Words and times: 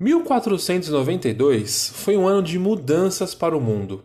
1492 0.00 1.92
foi 1.94 2.16
um 2.16 2.26
ano 2.26 2.42
de 2.42 2.58
mudanças 2.58 3.34
para 3.34 3.54
o 3.54 3.60
mundo. 3.60 4.02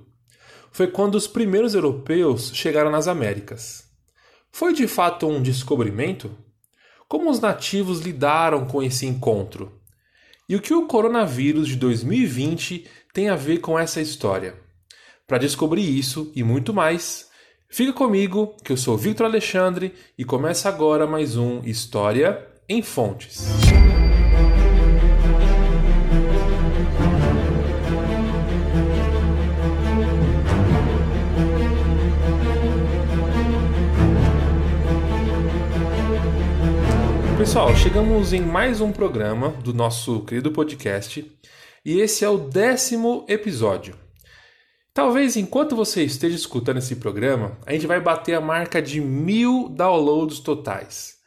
Foi 0.70 0.88
quando 0.88 1.16
os 1.16 1.26
primeiros 1.26 1.74
europeus 1.74 2.52
chegaram 2.54 2.92
nas 2.92 3.08
Américas. 3.08 3.86
Foi 4.52 4.74
de 4.74 4.90
fato 4.90 5.26
um 5.26 5.42
descobrimento? 5.42 6.36
Como 7.08 7.30
os 7.30 7.40
nativos 7.40 8.02
lidaram 8.02 8.66
com 8.66 8.84
esse 8.84 9.06
encontro? 9.06 9.72
E 10.50 10.56
o 10.58 10.62
que 10.62 10.74
o 10.74 10.86
coronavírus 10.86 11.66
de 11.66 11.78
2020 11.78 12.86
tem 13.14 13.30
a 13.30 13.38
ver 13.38 13.60
com 13.60 13.80
essa 13.80 14.02
história? 14.02 14.56
Para 15.26 15.38
descobrir 15.38 15.98
isso 15.98 16.30
e 16.36 16.44
muito 16.44 16.74
mais, 16.74 17.30
fica 17.70 17.94
comigo, 17.94 18.54
que 18.66 18.74
eu 18.74 18.78
sou 18.78 18.98
Victor 18.98 19.28
Alexandre 19.28 19.94
e 20.18 20.26
começa 20.26 20.68
agora 20.68 21.08
mais 21.08 21.38
um 21.38 21.62
História 21.64 22.46
em 22.68 22.82
Fontes. 22.82 23.46
Pessoal, 37.46 37.76
chegamos 37.76 38.34
em 38.34 38.42
mais 38.42 38.82
um 38.82 38.92
programa 38.92 39.50
do 39.50 39.72
nosso 39.72 40.22
querido 40.22 40.52
podcast 40.52 41.32
e 41.86 42.00
esse 42.00 42.26
é 42.26 42.28
o 42.28 42.40
décimo 42.40 43.24
episódio. 43.30 43.96
Talvez 44.92 45.38
enquanto 45.38 45.76
você 45.76 46.04
esteja 46.04 46.36
escutando 46.36 46.78
esse 46.78 46.96
programa, 46.96 47.56
a 47.64 47.72
gente 47.72 47.86
vai 47.86 48.02
bater 48.02 48.34
a 48.34 48.42
marca 48.42 48.82
de 48.82 49.00
mil 49.00 49.70
downloads 49.70 50.40
totais. 50.40 51.18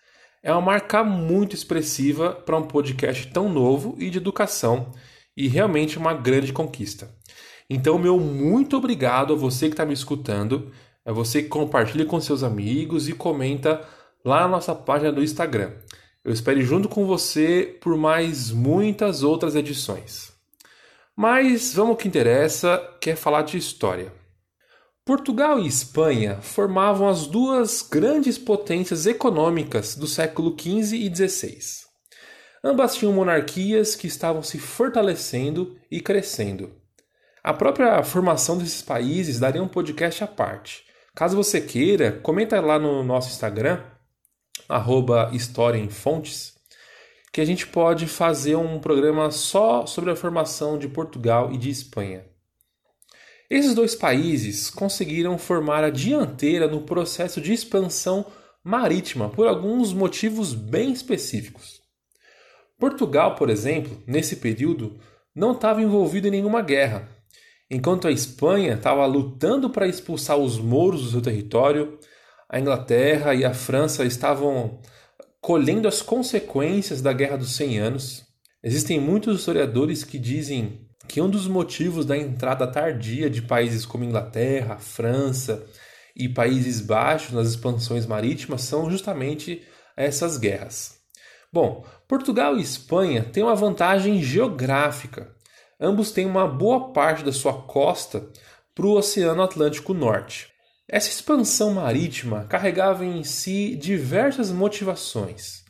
É 0.43 0.51
uma 0.51 0.61
marca 0.61 1.05
muito 1.05 1.55
expressiva 1.55 2.33
para 2.33 2.59
um 2.59 2.65
podcast 2.65 3.29
tão 3.29 3.49
novo 3.49 3.95
e 3.97 4.11
de 4.11 4.19
educação 4.19 4.91
e 5.37 5.47
realmente 5.47 5.99
uma 5.99 6.15
grande 6.15 6.53
conquista. 6.53 7.15
Então, 7.71 7.97
meu 7.97 8.19
muito 8.19 8.77
obrigado 8.77 9.35
a 9.35 9.37
você 9.37 9.69
que 9.69 9.75
está 9.75 9.87
me 9.87 9.95
escutando, 9.95 10.73
a 11.07 11.13
você 11.13 11.45
que 11.45 11.49
compartilha 11.49 12.05
com 12.05 12.21
seus 12.21 12.43
amigos 12.43 13.09
e 13.09 13.13
comenta 13.13 13.87
lá 14.25 14.41
na 14.41 14.49
nossa 14.49 14.75
página 14.75 15.13
do 15.13 15.23
Instagram. 15.23 15.75
Eu 16.29 16.35
espero 16.35 16.61
junto 16.61 16.91
com 16.91 17.07
você 17.07 17.79
por 17.81 17.97
mais 17.97 18.51
muitas 18.51 19.23
outras 19.23 19.57
edições. 19.57 20.31
Mas 21.17 21.73
vamos 21.73 21.93
ao 21.93 21.97
que 21.97 22.07
interessa, 22.07 22.77
que 23.01 23.09
é 23.09 23.17
falar 23.17 23.41
de 23.41 23.57
história. 23.57 24.13
Portugal 25.07 25.59
e 25.59 25.67
Espanha 25.67 26.39
formavam 26.43 27.09
as 27.09 27.27
duas 27.27 27.81
grandes 27.81 28.37
potências 28.37 29.07
econômicas 29.07 29.95
do 29.97 30.07
século 30.07 30.55
XV 30.55 30.99
e 30.99 31.09
XVI. 31.09 31.61
Ambas 32.63 32.97
tinham 32.97 33.15
monarquias 33.15 33.97
que 33.97 34.07
estavam 34.07 34.43
se 34.43 34.59
fortalecendo 34.59 35.79
e 35.91 35.99
crescendo. 35.99 36.71
A 37.43 37.55
própria 37.55 38.03
formação 38.03 38.59
desses 38.59 38.83
países 38.83 39.41
daria 39.41 39.63
um 39.63 39.69
podcast 39.69 40.23
à 40.23 40.27
parte. 40.27 40.85
Caso 41.15 41.35
você 41.35 41.59
queira, 41.59 42.13
comenta 42.13 42.61
lá 42.61 42.79
no 42.79 43.03
nosso 43.03 43.31
Instagram 43.31 43.81
arroba 44.69 45.31
História 45.33 45.79
em 45.79 45.89
Fontes, 45.89 46.55
que 47.33 47.41
a 47.41 47.45
gente 47.45 47.67
pode 47.67 48.07
fazer 48.07 48.57
um 48.57 48.79
programa 48.79 49.31
só 49.31 49.87
sobre 49.87 50.11
a 50.11 50.17
formação 50.17 50.79
de 50.79 50.89
Portugal 50.89 51.53
e 51.53 51.57
de 51.57 51.71
Espanha. 51.71 52.25
Esses 53.49 53.75
dois 53.75 53.95
países 53.95 54.69
conseguiram 54.69 55.39
formar 55.39 55.83
a 55.83 55.91
dianteira 55.91 56.69
no 56.69 56.83
processo 56.83 57.41
de 57.41 57.53
expansão 57.53 58.27
marítima 58.63 59.31
por 59.31 59.47
alguns 59.47 59.93
motivos 59.95 60.53
bem 60.53 60.93
específicos. 60.93 61.81
Portugal, 62.79 63.35
por 63.37 63.49
exemplo, 63.49 64.03
nesse 64.07 64.37
período, 64.37 65.01
não 65.35 65.53
estava 65.53 65.81
envolvido 65.81 66.29
em 66.29 66.33
nenhuma 66.33 66.61
guerra, 66.61 67.09
enquanto 67.71 68.07
a 68.07 68.13
Espanha 68.13 68.75
estava 68.75 69.07
lutando 69.07 69.71
para 69.71 69.89
expulsar 69.89 70.37
os 70.37 70.59
mouros 70.59 71.05
do 71.05 71.11
seu 71.11 71.23
território 71.23 71.99
a 72.49 72.59
Inglaterra 72.59 73.35
e 73.35 73.45
a 73.45 73.53
França 73.53 74.05
estavam 74.05 74.81
colhendo 75.41 75.87
as 75.87 76.01
consequências 76.01 77.03
da 77.03 77.13
Guerra 77.13 77.37
dos 77.37 77.55
Cem 77.55 77.79
Anos. 77.79 78.25
Existem 78.63 78.99
muitos 78.99 79.39
historiadores 79.39 80.03
que 80.03 80.19
dizem 80.19 80.89
que 81.07 81.21
um 81.21 81.29
dos 81.29 81.47
motivos 81.47 82.07
da 82.07 82.17
entrada 82.17 82.67
tardia 82.67 83.29
de 83.29 83.43
países 83.43 83.85
como 83.85 84.05
Inglaterra, 84.05 84.79
França 84.79 85.65
e 86.17 86.29
Países 86.29 86.81
Baixos 86.81 87.33
nas 87.33 87.49
expansões 87.49 88.07
marítimas 88.07 88.63
são 88.63 88.91
justamente 88.91 89.63
essas 89.97 90.39
guerras. 90.39 90.99
Bom, 91.53 91.85
Portugal 92.07 92.57
e 92.57 92.63
Espanha 92.63 93.23
têm 93.25 93.43
uma 93.43 93.55
vantagem 93.55 94.23
geográfica. 94.23 95.35
Ambos 95.81 96.11
têm 96.11 96.27
uma 96.27 96.47
boa 96.47 96.93
parte 96.93 97.25
da 97.25 97.33
sua 97.33 97.63
costa 97.63 98.29
para 98.75 98.87
o 98.87 98.97
Oceano 98.97 99.43
Atlântico 99.43 99.95
Norte. 99.95 100.58
Essa 100.91 101.11
expansão 101.11 101.75
marítima 101.75 102.47
carregava 102.47 103.05
em 103.05 103.23
si 103.23 103.77
diversas 103.77 104.51
motivações, 104.51 105.63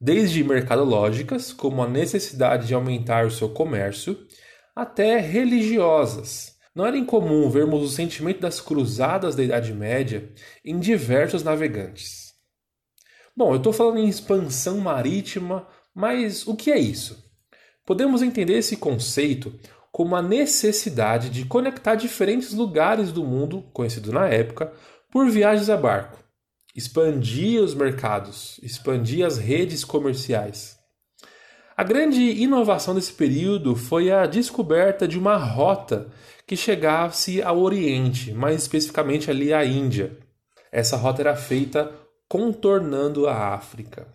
desde 0.00 0.42
mercadológicas, 0.42 1.52
como 1.52 1.82
a 1.82 1.88
necessidade 1.88 2.68
de 2.68 2.74
aumentar 2.74 3.26
o 3.26 3.30
seu 3.30 3.50
comércio, 3.50 4.26
até 4.74 5.18
religiosas. 5.18 6.56
Não 6.74 6.86
era 6.86 6.96
incomum 6.96 7.50
vermos 7.50 7.82
o 7.82 7.94
sentimento 7.94 8.40
das 8.40 8.62
cruzadas 8.62 9.36
da 9.36 9.42
Idade 9.42 9.74
Média 9.74 10.32
em 10.64 10.80
diversos 10.80 11.42
navegantes. 11.42 12.32
Bom, 13.36 13.52
eu 13.52 13.58
estou 13.58 13.74
falando 13.74 13.98
em 13.98 14.08
expansão 14.08 14.78
marítima, 14.78 15.68
mas 15.94 16.46
o 16.46 16.56
que 16.56 16.72
é 16.72 16.78
isso? 16.78 17.22
Podemos 17.84 18.22
entender 18.22 18.54
esse 18.54 18.78
conceito 18.78 19.54
como 19.92 20.16
a 20.16 20.22
necessidade 20.22 21.28
de 21.28 21.44
conectar 21.44 21.94
diferentes 21.94 22.54
lugares 22.54 23.12
do 23.12 23.22
mundo, 23.22 23.62
conhecido 23.74 24.10
na 24.10 24.26
época, 24.26 24.72
por 25.10 25.28
viagens 25.28 25.68
a 25.68 25.76
barco. 25.76 26.18
Expandir 26.74 27.62
os 27.62 27.74
mercados, 27.74 28.58
expandir 28.62 29.26
as 29.26 29.36
redes 29.36 29.84
comerciais. 29.84 30.78
A 31.76 31.84
grande 31.84 32.22
inovação 32.22 32.94
desse 32.94 33.12
período 33.12 33.76
foi 33.76 34.10
a 34.10 34.24
descoberta 34.24 35.06
de 35.06 35.18
uma 35.18 35.36
rota 35.36 36.08
que 36.46 36.56
chegasse 36.56 37.42
ao 37.42 37.58
Oriente, 37.58 38.32
mais 38.32 38.62
especificamente 38.62 39.30
ali 39.30 39.52
à 39.52 39.62
Índia. 39.62 40.16
Essa 40.70 40.96
rota 40.96 41.20
era 41.20 41.36
feita 41.36 41.92
contornando 42.26 43.28
a 43.28 43.54
África. 43.54 44.06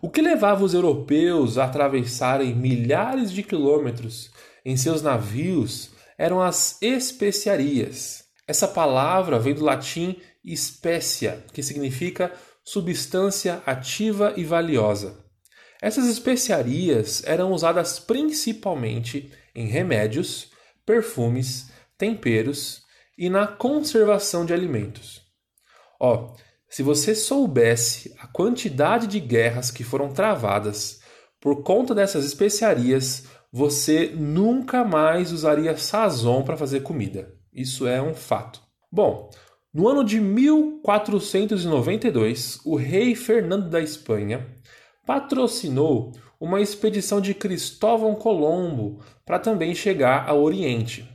O 0.00 0.08
que 0.08 0.22
levava 0.22 0.64
os 0.64 0.72
europeus 0.72 1.58
a 1.58 1.64
atravessarem 1.64 2.54
milhares 2.54 3.32
de 3.32 3.42
quilômetros 3.42 4.30
em 4.64 4.76
seus 4.76 5.02
navios 5.02 5.90
eram 6.18 6.40
as 6.40 6.80
especiarias. 6.82 8.24
Essa 8.46 8.68
palavra 8.68 9.38
vem 9.38 9.54
do 9.54 9.64
latim 9.64 10.20
specia, 10.56 11.44
que 11.52 11.62
significa 11.62 12.32
substância 12.64 13.62
ativa 13.66 14.34
e 14.36 14.44
valiosa. 14.44 15.24
Essas 15.82 16.06
especiarias 16.06 17.22
eram 17.24 17.52
usadas 17.52 17.98
principalmente 17.98 19.32
em 19.54 19.66
remédios, 19.66 20.50
perfumes, 20.84 21.70
temperos 21.96 22.82
e 23.16 23.30
na 23.30 23.46
conservação 23.46 24.44
de 24.44 24.52
alimentos. 24.52 25.22
Ó, 25.98 26.34
se 26.68 26.82
você 26.82 27.14
soubesse 27.14 28.14
a 28.18 28.26
quantidade 28.26 29.06
de 29.06 29.20
guerras 29.20 29.70
que 29.70 29.82
foram 29.82 30.12
travadas 30.12 31.00
por 31.40 31.62
conta 31.62 31.94
dessas 31.94 32.24
especiarias, 32.24 33.24
você 33.52 34.12
nunca 34.14 34.84
mais 34.84 35.32
usaria 35.32 35.76
sazon 35.76 36.42
para 36.42 36.56
fazer 36.56 36.80
comida. 36.80 37.34
Isso 37.52 37.86
é 37.86 38.00
um 38.00 38.14
fato. 38.14 38.62
Bom, 38.90 39.28
no 39.72 39.88
ano 39.88 40.04
de 40.04 40.20
1492, 40.20 42.60
o 42.64 42.76
rei 42.76 43.14
Fernando 43.14 43.68
da 43.68 43.80
Espanha 43.80 44.46
patrocinou 45.06 46.12
uma 46.40 46.60
expedição 46.60 47.20
de 47.20 47.34
Cristóvão 47.34 48.14
Colombo 48.14 49.02
para 49.24 49.38
também 49.38 49.74
chegar 49.74 50.28
ao 50.28 50.42
Oriente. 50.42 51.08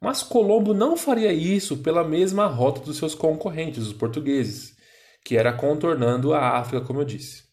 Mas 0.00 0.22
Colombo 0.22 0.74
não 0.74 0.96
faria 0.96 1.32
isso 1.32 1.78
pela 1.78 2.04
mesma 2.04 2.46
rota 2.46 2.80
dos 2.80 2.96
seus 2.96 3.14
concorrentes, 3.14 3.86
os 3.86 3.92
portugueses, 3.92 4.76
que 5.24 5.36
era 5.36 5.52
contornando 5.52 6.34
a 6.34 6.58
África, 6.58 6.84
como 6.84 7.00
eu 7.00 7.04
disse. 7.04 7.44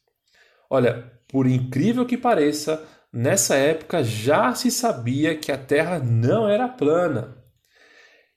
Olha, 0.69 1.11
por 1.27 1.47
incrível 1.47 2.05
que 2.05 2.17
pareça, 2.17 2.83
Nessa 3.15 3.55
época 3.55 4.03
já 4.03 4.55
se 4.55 4.71
sabia 4.71 5.37
que 5.37 5.51
a 5.51 5.57
Terra 5.57 5.99
não 5.99 6.49
era 6.49 6.67
plana. 6.67 7.37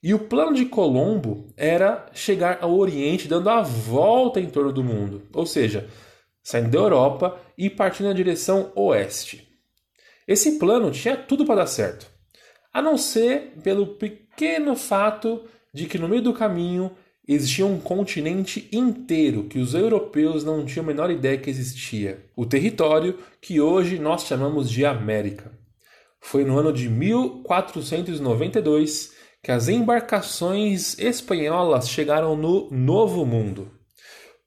E 0.03 0.13
o 0.13 0.19
plano 0.19 0.53
de 0.53 0.67
Colombo 0.67 1.51
era 1.57 2.05
chegar 2.13 2.59
ao 2.61 2.77
Oriente 2.77 3.27
dando 3.27 3.49
a 3.49 3.63
volta 3.63 4.39
em 4.39 4.51
torno 4.51 4.71
do 4.71 4.85
mundo, 4.85 5.23
ou 5.33 5.47
seja, 5.47 5.89
saindo 6.43 6.69
da 6.69 6.79
Europa 6.79 7.41
e 7.57 7.71
partindo 7.71 8.09
na 8.09 8.13
direção 8.13 8.71
oeste. 8.77 9.49
Esse 10.29 10.59
plano 10.59 10.91
tinha 10.91 11.17
tudo 11.17 11.47
para 11.47 11.63
dar 11.63 11.67
certo, 11.67 12.07
a 12.71 12.83
não 12.83 12.99
ser 12.99 13.55
pelo 13.63 13.95
pequeno 13.95 14.77
fato 14.77 15.49
de 15.73 15.87
que 15.87 15.99
no 15.99 16.07
meio 16.07 16.23
do 16.23 16.35
caminho 16.35 16.95
existia 17.29 17.67
um 17.67 17.81
continente 17.81 18.69
inteiro 18.73 19.45
que 19.45 19.59
os 19.59 19.75
europeus 19.75 20.45
não 20.45 20.65
tinham 20.65 20.85
a 20.85 20.87
menor 20.87 21.11
ideia 21.11 21.39
que 21.39 21.51
existia. 21.51 22.25
O 22.37 22.47
território 22.47 23.19
que 23.41 23.61
hoje 23.61 23.99
nós 23.99 24.25
chamamos 24.25 24.71
de 24.71 24.87
América. 24.87 25.51
Foi 26.21 26.45
no 26.45 26.57
ano 26.59 26.73
de 26.73 26.89
1492 26.89 29.15
que 29.43 29.51
as 29.53 29.69
embarcações 29.69 30.99
espanholas 30.99 31.89
chegaram 31.89 32.37
no 32.37 32.69
Novo 32.71 33.25
Mundo. 33.25 33.71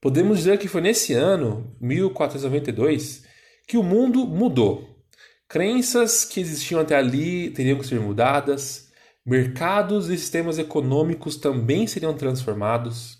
Podemos 0.01 0.39
dizer 0.39 0.57
que 0.57 0.67
foi 0.67 0.81
nesse 0.81 1.13
ano, 1.13 1.73
1492, 1.79 3.23
que 3.67 3.77
o 3.77 3.83
mundo 3.83 4.25
mudou. 4.25 4.89
Crenças 5.47 6.25
que 6.25 6.39
existiam 6.39 6.81
até 6.81 6.95
ali 6.95 7.49
teriam 7.49 7.79
que 7.79 7.87
ser 7.87 7.99
mudadas, 7.99 8.88
mercados 9.29 10.09
e 10.09 10.17
sistemas 10.17 10.57
econômicos 10.57 11.37
também 11.37 11.85
seriam 11.85 12.15
transformados. 12.15 13.19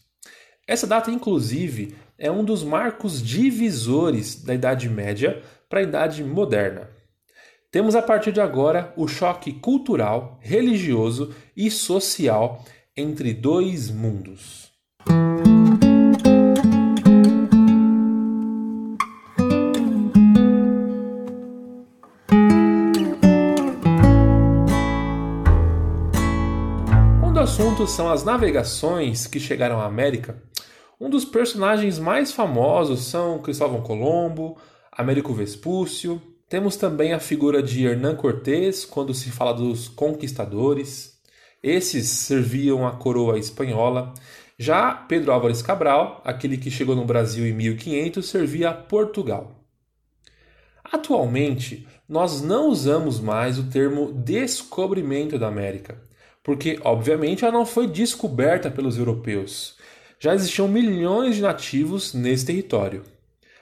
Essa 0.67 0.87
data, 0.87 1.11
inclusive, 1.11 1.95
é 2.17 2.31
um 2.31 2.43
dos 2.43 2.63
marcos 2.63 3.21
divisores 3.21 4.43
da 4.43 4.55
Idade 4.55 4.89
Média 4.89 5.43
para 5.69 5.81
a 5.81 5.83
Idade 5.83 6.23
Moderna. 6.23 6.89
Temos 7.71 7.93
a 7.95 8.01
partir 8.01 8.31
de 8.31 8.41
agora 8.41 8.91
o 8.97 9.07
choque 9.07 9.53
cultural, 9.53 10.39
religioso 10.41 11.35
e 11.55 11.69
social 11.69 12.65
entre 12.97 13.31
dois 13.31 13.91
mundos. 13.91 14.68
Assunto 27.79 27.87
são 27.87 28.09
as 28.09 28.25
navegações 28.25 29.25
que 29.25 29.39
chegaram 29.39 29.79
à 29.79 29.85
América, 29.85 30.41
um 30.99 31.09
dos 31.09 31.23
personagens 31.23 31.97
mais 31.97 32.33
famosos 32.33 33.05
são 33.05 33.39
Cristóvão 33.39 33.81
Colombo, 33.81 34.57
Américo 34.91 35.33
Vespúcio. 35.33 36.21
Temos 36.49 36.75
também 36.75 37.13
a 37.13 37.19
figura 37.19 37.63
de 37.63 37.85
Hernán 37.85 38.17
Cortés, 38.17 38.83
quando 38.83 39.13
se 39.13 39.31
fala 39.31 39.53
dos 39.53 39.87
conquistadores. 39.87 41.17
Esses 41.63 42.09
serviam 42.09 42.85
a 42.85 42.91
coroa 42.91 43.39
espanhola. 43.39 44.13
Já 44.57 44.91
Pedro 44.93 45.31
Álvares 45.31 45.61
Cabral, 45.61 46.21
aquele 46.25 46.57
que 46.57 46.69
chegou 46.69 46.97
no 46.97 47.05
Brasil 47.05 47.47
em 47.47 47.53
1500, 47.53 48.27
servia 48.27 48.71
a 48.71 48.73
Portugal. 48.73 49.63
Atualmente, 50.83 51.87
nós 52.09 52.41
não 52.41 52.67
usamos 52.67 53.21
mais 53.21 53.57
o 53.57 53.69
termo 53.69 54.11
descobrimento 54.11 55.39
da 55.39 55.47
América 55.47 56.08
porque, 56.43 56.79
obviamente, 56.83 57.43
ela 57.43 57.53
não 57.53 57.65
foi 57.65 57.87
descoberta 57.87 58.71
pelos 58.71 58.97
europeus. 58.97 59.77
Já 60.19 60.33
existiam 60.33 60.67
milhões 60.67 61.35
de 61.35 61.41
nativos 61.41 62.13
nesse 62.13 62.45
território. 62.45 63.03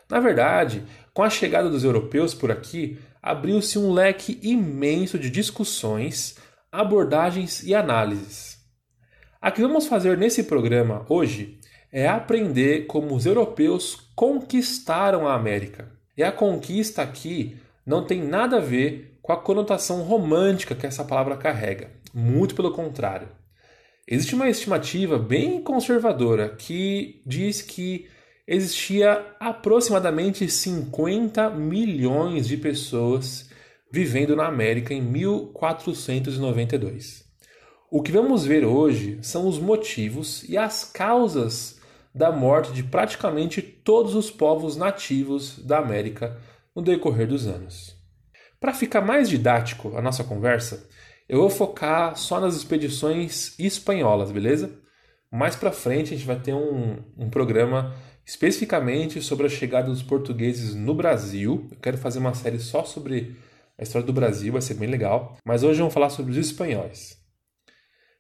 Na 0.09 0.19
verdade, 0.19 0.83
com 1.13 1.23
a 1.23 1.29
chegada 1.29 1.69
dos 1.69 1.83
europeus 1.83 2.33
por 2.33 2.51
aqui, 2.51 2.97
abriu-se 3.21 3.77
um 3.77 3.91
leque 3.91 4.39
imenso 4.41 5.19
de 5.19 5.29
discussões, 5.29 6.37
abordagens 6.71 7.63
e 7.63 7.75
análises. 7.75 8.57
O 9.45 9.51
que 9.51 9.61
vamos 9.61 9.87
fazer 9.87 10.17
nesse 10.17 10.43
programa 10.43 11.05
hoje 11.09 11.59
é 11.91 12.07
aprender 12.07 12.85
como 12.85 13.15
os 13.15 13.25
europeus 13.25 14.11
conquistaram 14.15 15.27
a 15.27 15.35
América. 15.35 15.91
E 16.17 16.23
a 16.23 16.31
conquista 16.31 17.01
aqui 17.01 17.57
não 17.85 18.05
tem 18.05 18.23
nada 18.23 18.57
a 18.57 18.61
ver 18.61 19.17
com 19.21 19.31
a 19.31 19.37
conotação 19.37 20.01
romântica 20.01 20.75
que 20.75 20.85
essa 20.85 21.03
palavra 21.03 21.37
carrega. 21.37 21.91
Muito 22.13 22.55
pelo 22.55 22.71
contrário. 22.71 23.27
Existe 24.07 24.35
uma 24.35 24.49
estimativa 24.49 25.19
bem 25.19 25.61
conservadora 25.61 26.49
que 26.49 27.21
diz 27.25 27.61
que 27.61 28.07
existia 28.47 29.35
aproximadamente 29.39 30.49
50 30.49 31.49
milhões 31.49 32.47
de 32.47 32.55
pessoas 32.55 33.49
vivendo 33.91 34.33
na 34.35 34.45
América 34.47 34.93
em 34.93 35.01
1492. 35.01 37.25
O 37.91 38.01
que 38.01 38.11
vamos 38.11 38.45
ver 38.45 38.65
hoje 38.65 39.19
são 39.21 39.47
os 39.47 39.59
motivos 39.59 40.43
e 40.47 40.57
as 40.57 40.83
causas 40.83 41.79
da 42.13 42.31
morte 42.31 42.71
de 42.71 42.83
praticamente 42.83 43.61
todos 43.61 44.15
os 44.15 44.31
povos 44.31 44.75
nativos 44.75 45.59
da 45.59 45.77
América 45.79 46.37
no 46.75 46.81
decorrer 46.81 47.27
dos 47.27 47.47
anos. 47.47 47.95
Para 48.59 48.73
ficar 48.73 49.01
mais 49.01 49.29
didático 49.29 49.95
a 49.95 50.01
nossa 50.01 50.23
conversa, 50.23 50.89
eu 51.27 51.39
vou 51.39 51.49
focar 51.49 52.15
só 52.15 52.39
nas 52.39 52.55
expedições 52.55 53.57
espanholas, 53.59 54.31
beleza? 54.31 54.79
Mais 55.31 55.55
para 55.55 55.71
frente 55.71 56.13
a 56.13 56.17
gente 56.17 56.25
vai 56.25 56.39
ter 56.39 56.53
um, 56.53 57.03
um 57.17 57.29
programa 57.29 57.93
especificamente 58.25 59.21
sobre 59.21 59.45
a 59.45 59.49
chegada 59.49 59.89
dos 59.89 60.01
portugueses 60.01 60.73
no 60.73 60.93
Brasil. 60.93 61.67
Eu 61.71 61.77
quero 61.77 61.97
fazer 61.97 62.19
uma 62.19 62.33
série 62.33 62.59
só 62.59 62.83
sobre 62.85 63.35
a 63.77 63.83
história 63.83 64.05
do 64.05 64.13
Brasil, 64.13 64.51
vai 64.51 64.61
ser 64.61 64.73
bem 64.73 64.89
legal. 64.89 65.37
Mas 65.45 65.63
hoje 65.63 65.79
vamos 65.79 65.93
falar 65.93 66.09
sobre 66.09 66.31
os 66.31 66.37
espanhóis. 66.37 67.17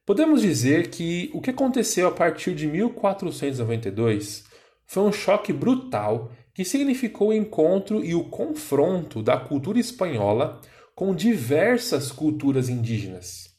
Podemos 0.05 0.41
dizer 0.41 0.89
que 0.89 1.29
o 1.33 1.41
que 1.41 1.49
aconteceu 1.49 2.07
a 2.07 2.11
partir 2.11 2.55
de 2.55 2.67
1492 2.67 4.45
foi 4.85 5.03
um 5.03 5.11
choque 5.11 5.51
brutal 5.51 6.31
que 6.53 6.63
significou 6.63 7.29
o 7.29 7.33
encontro 7.33 8.03
e 8.03 8.15
o 8.15 8.23
confronto 8.29 9.21
da 9.21 9.37
cultura 9.37 9.79
espanhola 9.79 10.61
com 10.97 11.13
diversas 11.13 12.11
culturas 12.11 12.69
indígenas. 12.69 13.51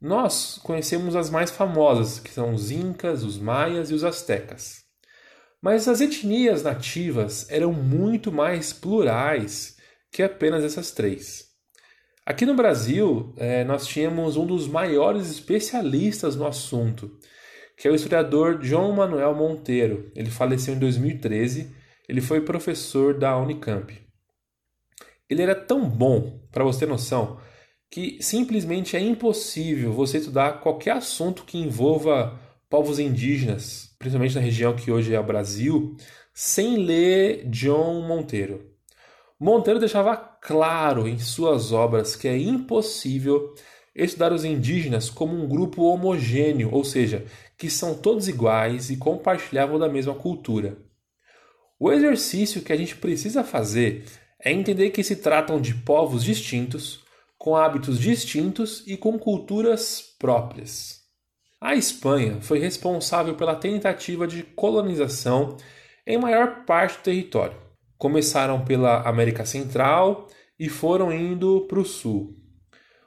Nós 0.00 0.58
conhecemos 0.62 1.14
as 1.14 1.28
mais 1.28 1.50
famosas, 1.50 2.18
que 2.18 2.30
são 2.30 2.54
os 2.54 2.70
Incas, 2.70 3.22
os 3.22 3.36
Maias 3.36 3.90
e 3.90 3.94
os 3.94 4.02
Astecas. 4.02 4.82
Mas 5.60 5.86
as 5.86 6.00
etnias 6.00 6.62
nativas 6.62 7.46
eram 7.50 7.74
muito 7.74 8.32
mais 8.32 8.72
plurais 8.72 9.76
que 10.10 10.22
apenas 10.22 10.64
essas 10.64 10.92
três. 10.92 11.44
Aqui 12.24 12.46
no 12.46 12.54
Brasil, 12.54 13.34
é, 13.36 13.62
nós 13.62 13.86
tínhamos 13.86 14.38
um 14.38 14.46
dos 14.46 14.66
maiores 14.66 15.30
especialistas 15.30 16.36
no 16.36 16.46
assunto, 16.46 17.18
que 17.76 17.86
é 17.86 17.90
o 17.90 17.94
historiador 17.94 18.60
João 18.62 18.92
Manuel 18.92 19.34
Monteiro. 19.34 20.10
Ele 20.16 20.30
faleceu 20.30 20.72
em 20.72 20.78
2013, 20.78 21.70
ele 22.08 22.22
foi 22.22 22.40
professor 22.40 23.12
da 23.12 23.36
Unicamp. 23.36 24.05
Ele 25.28 25.42
era 25.42 25.54
tão 25.54 25.88
bom, 25.88 26.40
para 26.50 26.64
você 26.64 26.80
ter 26.80 26.86
noção, 26.86 27.38
que 27.90 28.18
simplesmente 28.20 28.96
é 28.96 29.00
impossível 29.00 29.92
você 29.92 30.18
estudar 30.18 30.60
qualquer 30.60 30.92
assunto 30.92 31.44
que 31.44 31.58
envolva 31.58 32.38
povos 32.68 32.98
indígenas, 32.98 33.94
principalmente 33.98 34.34
na 34.34 34.40
região 34.40 34.74
que 34.74 34.90
hoje 34.90 35.14
é 35.14 35.20
o 35.20 35.24
Brasil, 35.24 35.96
sem 36.34 36.76
ler 36.76 37.48
John 37.48 38.02
Monteiro. 38.02 38.72
Monteiro 39.38 39.78
deixava 39.78 40.16
claro 40.16 41.06
em 41.06 41.18
suas 41.18 41.72
obras 41.72 42.16
que 42.16 42.26
é 42.26 42.36
impossível 42.36 43.54
estudar 43.94 44.32
os 44.32 44.44
indígenas 44.44 45.08
como 45.08 45.34
um 45.34 45.48
grupo 45.48 45.82
homogêneo, 45.82 46.70
ou 46.72 46.84
seja, 46.84 47.24
que 47.56 47.70
são 47.70 47.94
todos 47.94 48.28
iguais 48.28 48.90
e 48.90 48.96
compartilhavam 48.96 49.78
da 49.78 49.88
mesma 49.88 50.14
cultura. 50.14 50.78
O 51.78 51.92
exercício 51.92 52.62
que 52.62 52.72
a 52.72 52.76
gente 52.76 52.96
precisa 52.96 53.44
fazer 53.44 54.04
é 54.46 54.52
entender 54.52 54.90
que 54.90 55.02
se 55.02 55.16
tratam 55.16 55.60
de 55.60 55.74
povos 55.74 56.22
distintos, 56.22 57.02
com 57.36 57.56
hábitos 57.56 57.98
distintos 57.98 58.84
e 58.86 58.96
com 58.96 59.18
culturas 59.18 60.00
próprias. 60.20 61.00
A 61.60 61.74
Espanha 61.74 62.40
foi 62.40 62.60
responsável 62.60 63.34
pela 63.34 63.56
tentativa 63.56 64.24
de 64.24 64.44
colonização 64.44 65.56
em 66.06 66.16
maior 66.16 66.64
parte 66.64 66.98
do 66.98 67.02
território. 67.02 67.56
Começaram 67.98 68.64
pela 68.64 69.00
América 69.02 69.44
Central 69.44 70.28
e 70.56 70.68
foram 70.68 71.12
indo 71.12 71.62
para 71.62 71.80
o 71.80 71.84
sul. 71.84 72.36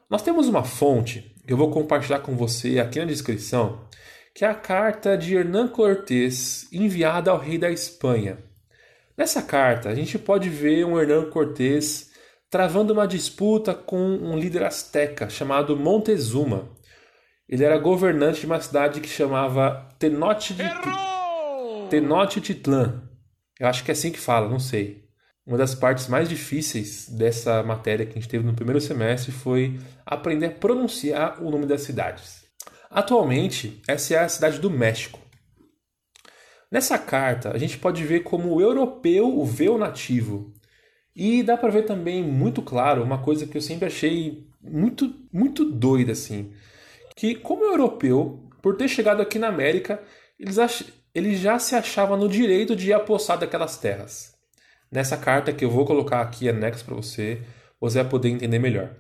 Nós 0.10 0.22
temos 0.22 0.50
uma 0.50 0.66
fonte 0.66 1.34
que 1.48 1.54
eu 1.54 1.58
vou 1.58 1.72
compartilhar 1.72 2.20
com 2.20 2.36
você 2.36 2.80
aqui 2.80 3.00
na 3.00 3.06
descrição, 3.06 3.88
que 4.36 4.44
é 4.44 4.50
a 4.50 4.54
carta 4.54 5.18
de 5.18 5.36
Hernán 5.36 5.70
Cortés 5.70 6.68
enviada 6.74 7.32
ao 7.32 7.38
rei 7.38 7.58
da 7.58 7.72
Espanha, 7.72 8.49
Nessa 9.20 9.42
carta, 9.42 9.90
a 9.90 9.96
gente 9.96 10.18
pode 10.18 10.50
ver 10.50 10.86
um 10.86 10.98
Hernán 10.98 11.30
Cortés 11.30 12.10
travando 12.50 12.94
uma 12.94 13.06
disputa 13.06 13.74
com 13.74 14.00
um 14.00 14.40
líder 14.40 14.64
asteca 14.64 15.30
chamado 15.30 15.76
Montezuma. 15.76 16.70
Ele 17.46 17.66
era 17.66 17.78
governante 17.78 18.40
de 18.40 18.46
uma 18.46 18.62
cidade 18.62 19.02
que 19.02 19.10
chamava 19.10 19.90
Tenochtitlan. 20.00 20.72
Eu 23.60 23.68
acho 23.68 23.84
que 23.84 23.92
é 23.92 23.94
assim 23.94 24.10
que 24.10 24.18
fala, 24.18 24.48
não 24.48 24.58
sei. 24.58 25.04
Uma 25.46 25.58
das 25.58 25.76
partes 25.76 26.08
mais 26.08 26.30
difíceis 26.30 27.10
dessa 27.10 27.62
matéria 27.62 28.06
que 28.06 28.14
a 28.14 28.22
gente 28.22 28.30
teve 28.30 28.46
no 28.46 28.56
primeiro 28.56 28.80
semestre 28.80 29.34
foi 29.34 29.78
aprender 30.06 30.46
a 30.46 30.52
pronunciar 30.52 31.44
o 31.44 31.52
nome 31.52 31.66
das 31.66 31.82
cidades. 31.82 32.46
Atualmente, 32.90 33.82
essa 33.86 34.14
é 34.14 34.20
a 34.20 34.30
cidade 34.30 34.60
do 34.60 34.70
México. 34.70 35.20
Nessa 36.72 37.00
carta, 37.00 37.52
a 37.52 37.58
gente 37.58 37.78
pode 37.78 38.04
ver 38.04 38.22
como 38.22 38.54
o 38.54 38.62
europeu 38.62 39.44
vê 39.44 39.70
o 39.70 39.78
nativo. 39.78 40.54
E 41.16 41.42
dá 41.42 41.58
para 41.58 41.72
ver 41.72 41.84
também 41.84 42.24
muito 42.24 42.62
claro 42.62 43.04
uma 43.04 43.22
coisa 43.22 43.48
que 43.48 43.58
eu 43.58 43.62
sempre 43.62 43.88
achei 43.88 44.48
muito, 44.62 45.14
muito 45.34 45.66
doida 45.66 46.12
assim, 46.12 46.54
que 47.16 47.36
como 47.36 47.66
europeu, 47.66 48.48
por 48.62 48.78
ter 48.78 48.88
chegado 48.88 49.22
aqui 49.22 49.40
na 49.40 49.48
América, 49.48 50.02
eles, 50.40 50.58
ach... 50.60 50.84
eles 51.14 51.40
já 51.40 51.58
se 51.60 51.76
achavam 51.76 52.18
no 52.18 52.30
direito 52.30 52.76
de 52.76 52.94
apossar 52.94 53.38
daquelas 53.38 53.78
terras. 53.78 54.34
Nessa 54.92 55.18
carta 55.18 55.52
que 55.52 55.66
eu 55.66 55.70
vou 55.70 55.86
colocar 55.86 56.22
aqui 56.22 56.48
anexo 56.48 56.86
para 56.86 56.96
você, 56.96 57.42
você 57.80 58.02
vai 58.02 58.10
poder 58.10 58.30
entender 58.30 58.60
melhor. 58.60 58.96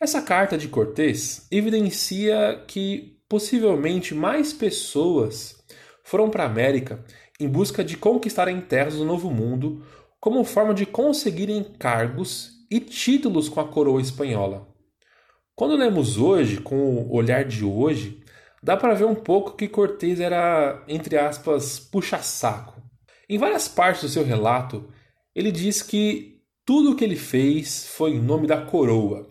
Essa 0.00 0.22
carta 0.22 0.56
de 0.56 0.68
Cortés 0.68 1.46
evidencia 1.50 2.62
que 2.66 3.18
possivelmente 3.28 4.14
mais 4.14 4.52
pessoas 4.52 5.57
foram 6.08 6.30
para 6.30 6.42
a 6.42 6.46
América 6.46 7.04
em 7.38 7.46
busca 7.46 7.84
de 7.84 7.94
conquistarem 7.94 8.62
terras 8.62 8.96
do 8.96 9.04
Novo 9.04 9.30
Mundo 9.30 9.84
como 10.18 10.42
forma 10.42 10.72
de 10.72 10.86
conseguirem 10.86 11.62
cargos 11.78 12.64
e 12.70 12.80
títulos 12.80 13.46
com 13.46 13.60
a 13.60 13.68
coroa 13.68 14.00
espanhola. 14.00 14.66
Quando 15.54 15.76
lemos 15.76 16.16
hoje, 16.16 16.62
com 16.62 16.76
o 16.76 17.14
olhar 17.14 17.44
de 17.44 17.62
hoje, 17.62 18.24
dá 18.62 18.74
para 18.74 18.94
ver 18.94 19.04
um 19.04 19.14
pouco 19.14 19.54
que 19.54 19.68
Cortés 19.68 20.18
era, 20.18 20.82
entre 20.88 21.18
aspas, 21.18 21.78
puxa-saco. 21.78 22.82
Em 23.28 23.36
várias 23.36 23.68
partes 23.68 24.02
do 24.02 24.08
seu 24.08 24.24
relato, 24.24 24.88
ele 25.34 25.52
diz 25.52 25.82
que 25.82 26.40
tudo 26.64 26.92
o 26.92 26.96
que 26.96 27.04
ele 27.04 27.16
fez 27.16 27.86
foi 27.86 28.12
em 28.12 28.20
nome 28.20 28.46
da 28.46 28.62
coroa. 28.62 29.28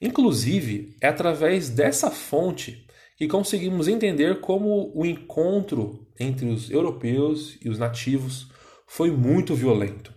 Inclusive, 0.00 0.96
é 0.98 1.08
através 1.08 1.68
dessa 1.68 2.10
fonte 2.10 2.85
que 3.16 3.26
conseguimos 3.26 3.88
entender 3.88 4.40
como 4.40 4.92
o 4.94 5.04
encontro 5.04 6.06
entre 6.18 6.46
os 6.46 6.70
europeus 6.70 7.56
e 7.64 7.68
os 7.68 7.78
nativos 7.78 8.48
foi 8.86 9.10
muito 9.10 9.54
violento. 9.54 10.14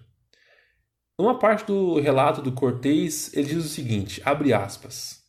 Numa 1.17 1.37
parte 1.37 1.65
do 1.65 1.99
relato 1.99 2.41
do 2.41 2.51
Cortês, 2.51 3.33
ele 3.33 3.47
diz 3.47 3.65
o 3.65 3.69
seguinte, 3.69 4.21
abre 4.23 4.53
aspas, 4.53 5.19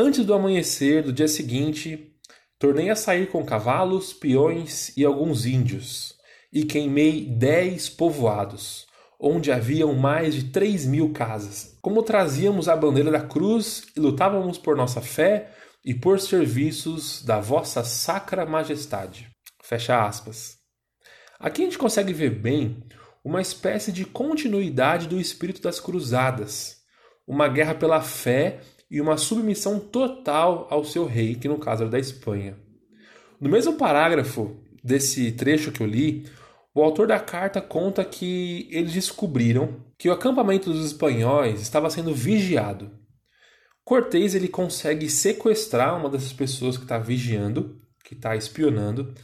Antes 0.00 0.24
do 0.24 0.32
amanhecer 0.32 1.02
do 1.02 1.12
dia 1.12 1.26
seguinte, 1.26 2.14
tornei 2.56 2.88
a 2.88 2.94
sair 2.94 3.28
com 3.28 3.44
cavalos, 3.44 4.12
peões 4.12 4.96
e 4.96 5.04
alguns 5.04 5.44
índios, 5.44 6.14
e 6.52 6.62
queimei 6.62 7.26
dez 7.26 7.88
povoados, 7.88 8.86
onde 9.18 9.50
haviam 9.50 9.92
mais 9.94 10.36
de 10.36 10.44
três 10.52 10.86
mil 10.86 11.12
casas. 11.12 11.76
Como 11.82 12.04
trazíamos 12.04 12.68
a 12.68 12.76
bandeira 12.76 13.10
da 13.10 13.22
cruz 13.22 13.86
e 13.96 13.98
lutávamos 13.98 14.56
por 14.56 14.76
nossa 14.76 15.00
fé 15.00 15.50
e 15.84 15.94
por 15.94 16.20
serviços 16.20 17.22
da 17.22 17.40
vossa 17.40 17.84
sacra 17.84 18.44
majestade. 18.44 19.30
Fecha 19.62 20.04
aspas. 20.04 20.58
Aqui 21.38 21.62
a 21.62 21.64
gente 21.64 21.78
consegue 21.78 22.12
ver 22.12 22.30
bem 22.30 22.82
uma 23.24 23.40
espécie 23.40 23.92
de 23.92 24.04
continuidade 24.04 25.06
do 25.06 25.20
espírito 25.20 25.60
das 25.62 25.78
cruzadas, 25.78 26.78
uma 27.26 27.48
guerra 27.48 27.74
pela 27.74 28.00
fé 28.00 28.60
e 28.90 29.00
uma 29.00 29.16
submissão 29.16 29.78
total 29.78 30.66
ao 30.70 30.84
seu 30.84 31.04
rei, 31.04 31.34
que 31.34 31.48
no 31.48 31.58
caso 31.58 31.82
era 31.82 31.90
da 31.90 31.98
Espanha. 31.98 32.56
No 33.40 33.48
mesmo 33.48 33.74
parágrafo 33.74 34.56
desse 34.82 35.30
trecho 35.32 35.70
que 35.70 35.82
eu 35.82 35.86
li, 35.86 36.26
o 36.74 36.82
autor 36.82 37.06
da 37.06 37.20
carta 37.20 37.60
conta 37.60 38.04
que 38.04 38.68
eles 38.70 38.92
descobriram 38.92 39.84
que 39.98 40.08
o 40.08 40.12
acampamento 40.12 40.72
dos 40.72 40.86
espanhóis 40.86 41.60
estava 41.60 41.90
sendo 41.90 42.14
vigiado. 42.14 42.90
Cortés 43.88 44.34
ele 44.34 44.48
consegue 44.48 45.08
sequestrar 45.08 45.98
uma 45.98 46.10
dessas 46.10 46.34
pessoas 46.34 46.76
que 46.76 46.82
está 46.82 46.98
vigiando, 46.98 47.80
que 48.04 48.12
está 48.12 48.36
espionando, 48.36 49.14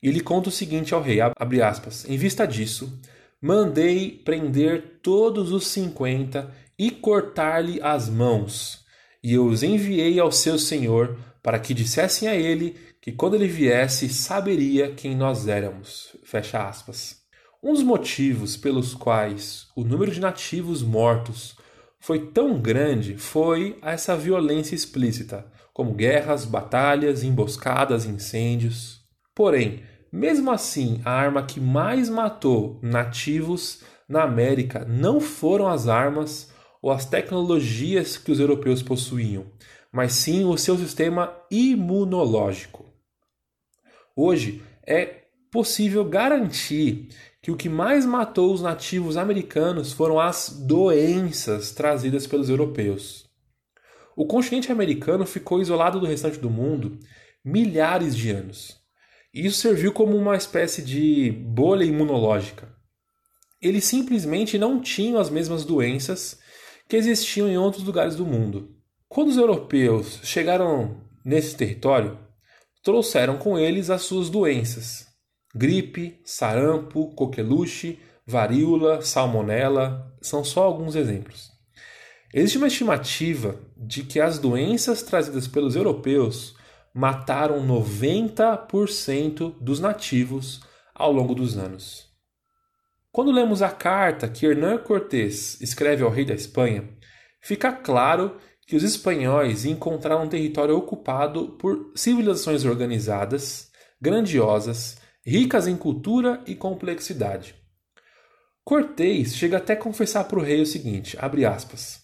e 0.00 0.06
ele 0.06 0.20
conta 0.20 0.48
o 0.48 0.52
seguinte 0.52 0.94
ao 0.94 1.02
rei, 1.02 1.18
abre 1.20 1.60
aspas, 1.60 2.08
em 2.08 2.16
vista 2.16 2.46
disso, 2.46 3.00
mandei 3.40 4.12
prender 4.24 5.00
todos 5.02 5.50
os 5.50 5.66
cinquenta 5.66 6.54
e 6.78 6.88
cortar-lhe 6.92 7.82
as 7.82 8.08
mãos. 8.08 8.84
E 9.24 9.34
eu 9.34 9.44
os 9.44 9.64
enviei 9.64 10.20
ao 10.20 10.30
seu 10.30 10.56
senhor 10.56 11.18
para 11.42 11.58
que 11.58 11.74
dissessem 11.74 12.28
a 12.28 12.36
ele 12.36 12.76
que 13.00 13.10
quando 13.10 13.34
ele 13.34 13.48
viesse 13.48 14.08
saberia 14.08 14.92
quem 14.92 15.16
nós 15.16 15.48
éramos. 15.48 16.16
Fecha 16.22 16.62
aspas. 16.64 17.16
Um 17.60 17.72
dos 17.72 17.82
motivos 17.82 18.56
pelos 18.56 18.94
quais 18.94 19.66
o 19.74 19.82
número 19.82 20.12
de 20.12 20.20
nativos 20.20 20.80
mortos 20.80 21.56
foi 22.02 22.18
tão 22.18 22.60
grande 22.60 23.16
foi 23.16 23.78
essa 23.80 24.16
violência 24.16 24.74
explícita, 24.74 25.46
como 25.72 25.94
guerras, 25.94 26.44
batalhas, 26.44 27.22
emboscadas, 27.22 28.04
incêndios. 28.04 29.00
Porém, 29.32 29.84
mesmo 30.12 30.50
assim, 30.50 31.00
a 31.04 31.12
arma 31.12 31.44
que 31.44 31.60
mais 31.60 32.08
matou 32.08 32.80
nativos 32.82 33.84
na 34.08 34.24
América 34.24 34.84
não 34.84 35.20
foram 35.20 35.68
as 35.68 35.86
armas 35.86 36.52
ou 36.82 36.90
as 36.90 37.06
tecnologias 37.06 38.18
que 38.18 38.32
os 38.32 38.40
europeus 38.40 38.82
possuíam, 38.82 39.46
mas 39.92 40.14
sim 40.14 40.44
o 40.44 40.58
seu 40.58 40.76
sistema 40.76 41.32
imunológico. 41.52 42.84
Hoje 44.16 44.60
é 44.84 45.22
possível 45.52 46.04
garantir 46.04 47.10
que 47.42 47.50
o 47.50 47.56
que 47.56 47.68
mais 47.68 48.06
matou 48.06 48.54
os 48.54 48.62
nativos 48.62 49.16
americanos 49.16 49.92
foram 49.92 50.20
as 50.20 50.48
doenças 50.48 51.72
trazidas 51.72 52.24
pelos 52.24 52.48
europeus. 52.48 53.28
O 54.14 54.24
continente 54.24 54.70
americano 54.70 55.26
ficou 55.26 55.60
isolado 55.60 55.98
do 55.98 56.06
restante 56.06 56.38
do 56.38 56.48
mundo 56.48 57.00
milhares 57.44 58.16
de 58.16 58.30
anos. 58.30 58.80
Isso 59.34 59.58
serviu 59.58 59.92
como 59.92 60.16
uma 60.16 60.36
espécie 60.36 60.82
de 60.82 61.32
bolha 61.32 61.84
imunológica. 61.84 62.72
Eles 63.60 63.84
simplesmente 63.84 64.56
não 64.56 64.80
tinham 64.80 65.18
as 65.18 65.28
mesmas 65.28 65.64
doenças 65.64 66.38
que 66.88 66.96
existiam 66.96 67.48
em 67.48 67.56
outros 67.56 67.82
lugares 67.82 68.14
do 68.14 68.26
mundo. 68.26 68.76
Quando 69.08 69.28
os 69.28 69.36
europeus 69.36 70.20
chegaram 70.22 71.00
nesse 71.24 71.56
território, 71.56 72.18
trouxeram 72.84 73.36
com 73.38 73.58
eles 73.58 73.90
as 73.90 74.02
suas 74.02 74.28
doenças: 74.28 75.06
gripe, 75.54 76.20
sarampo, 76.24 77.14
coqueluche, 77.14 77.98
varíola, 78.26 79.02
salmonela, 79.02 80.14
são 80.20 80.44
só 80.44 80.62
alguns 80.64 80.94
exemplos. 80.94 81.50
Existe 82.32 82.58
uma 82.58 82.68
estimativa 82.68 83.60
de 83.76 84.04
que 84.04 84.18
as 84.18 84.38
doenças 84.38 85.02
trazidas 85.02 85.46
pelos 85.46 85.76
europeus 85.76 86.56
mataram 86.94 87.66
90% 87.66 89.54
dos 89.60 89.80
nativos 89.80 90.62
ao 90.94 91.12
longo 91.12 91.34
dos 91.34 91.58
anos. 91.58 92.10
Quando 93.10 93.30
lemos 93.30 93.60
a 93.60 93.68
carta 93.68 94.28
que 94.28 94.46
Hernán 94.46 94.78
Cortés 94.78 95.60
escreve 95.60 96.02
ao 96.02 96.10
rei 96.10 96.24
da 96.24 96.32
Espanha, 96.32 96.88
fica 97.42 97.70
claro 97.70 98.38
que 98.66 98.76
os 98.76 98.82
espanhóis 98.82 99.66
encontraram 99.66 100.24
um 100.24 100.28
território 100.28 100.74
ocupado 100.76 101.50
por 101.58 101.92
civilizações 101.94 102.64
organizadas, 102.64 103.70
grandiosas, 104.00 104.96
ricas 105.24 105.66
em 105.66 105.76
cultura 105.76 106.42
e 106.46 106.54
complexidade. 106.54 107.54
Cortés 108.64 109.34
chega 109.34 109.56
até 109.56 109.72
a 109.72 109.76
confessar 109.76 110.24
para 110.24 110.38
o 110.38 110.42
rei 110.42 110.60
o 110.60 110.66
seguinte, 110.66 111.16
aspas, 111.48 112.02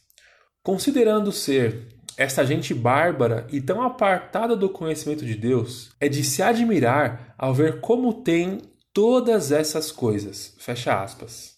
Considerando 0.62 1.30
ser 1.32 1.88
esta 2.16 2.44
gente 2.44 2.74
bárbara 2.74 3.46
e 3.50 3.60
tão 3.60 3.80
apartada 3.80 4.56
do 4.56 4.68
conhecimento 4.68 5.24
de 5.24 5.36
Deus 5.36 5.90
é 6.00 6.08
de 6.08 6.24
se 6.24 6.42
admirar 6.42 7.34
ao 7.38 7.54
ver 7.54 7.80
como 7.80 8.22
tem 8.22 8.60
todas 8.92 9.52
essas 9.52 9.92
coisas. 9.92 10.54
Fecha 10.58 11.00
aspas. 11.00 11.56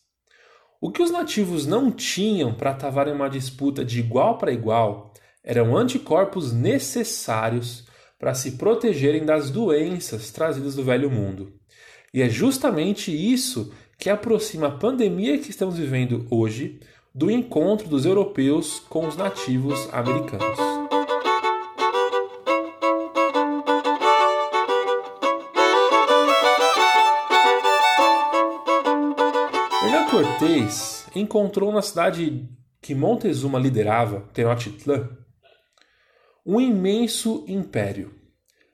O 0.81 0.90
que 0.90 1.02
os 1.02 1.11
nativos 1.11 1.67
não 1.67 1.90
tinham 1.90 2.55
para 2.55 2.75
travar 2.75 3.09
em 3.09 3.12
uma 3.12 3.29
disputa 3.29 3.85
de 3.85 4.00
igual 4.00 4.37
para 4.38 4.52
igual 4.52 5.12
eram 5.43 5.76
anticorpos 5.76 6.52
necessários 6.52 7.87
para 8.20 8.34
se 8.34 8.52
protegerem 8.52 9.24
das 9.24 9.50
doenças 9.50 10.30
trazidas 10.30 10.76
do 10.76 10.84
velho 10.84 11.10
mundo. 11.10 11.54
E 12.12 12.20
é 12.20 12.28
justamente 12.28 13.10
isso 13.10 13.72
que 13.98 14.10
aproxima 14.10 14.66
a 14.66 14.70
pandemia 14.70 15.38
que 15.38 15.48
estamos 15.48 15.78
vivendo 15.78 16.26
hoje 16.30 16.78
do 17.14 17.30
encontro 17.30 17.88
dos 17.88 18.04
europeus 18.04 18.78
com 18.90 19.08
os 19.08 19.16
nativos 19.16 19.88
americanos. 19.90 20.58
Hernán 29.82 30.10
Cortés 30.10 31.06
encontrou 31.16 31.72
na 31.72 31.80
cidade 31.80 32.46
que 32.82 32.94
Montezuma 32.94 33.58
liderava, 33.58 34.28
Tenochtitlan, 34.34 35.08
um 36.44 36.61
imenso 36.61 37.44
império. 37.47 38.14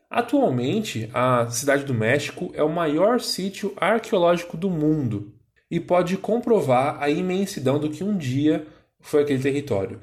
Atualmente, 0.09 1.11
a 1.13 1.49
Cidade 1.51 1.85
do 1.85 1.93
México 1.93 2.51
é 2.55 2.63
o 2.63 2.73
maior 2.73 3.21
sítio 3.21 3.73
arqueológico 3.77 4.57
do 4.57 4.71
mundo 4.71 5.35
e 5.71 5.81
pode 5.81 6.17
comprovar 6.17 7.03
a 7.03 7.11
imensidão 7.11 7.79
do 7.79 7.91
que 7.91 8.05
um 8.05 8.17
dia 8.17 8.67
foi 9.01 9.23
aquele 9.23 9.43
território. 9.43 10.01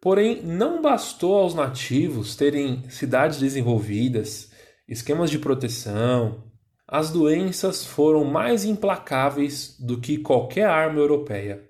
Porém, 0.00 0.42
não 0.42 0.80
bastou 0.80 1.36
aos 1.36 1.54
nativos 1.54 2.34
terem 2.34 2.82
cidades 2.88 3.38
desenvolvidas, 3.38 4.50
esquemas 4.88 5.30
de 5.30 5.38
proteção. 5.38 6.44
As 6.86 7.10
doenças 7.10 7.84
foram 7.84 8.24
mais 8.24 8.64
implacáveis 8.64 9.76
do 9.78 10.00
que 10.00 10.18
qualquer 10.18 10.66
arma 10.66 10.98
europeia. 10.98 11.68